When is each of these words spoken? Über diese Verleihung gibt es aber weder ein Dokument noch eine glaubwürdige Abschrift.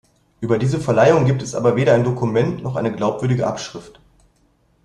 Über 0.39 0.57
diese 0.57 0.79
Verleihung 0.79 1.25
gibt 1.25 1.43
es 1.43 1.53
aber 1.53 1.75
weder 1.75 1.93
ein 1.93 2.03
Dokument 2.03 2.63
noch 2.63 2.75
eine 2.75 2.91
glaubwürdige 2.91 3.45
Abschrift. 3.45 3.99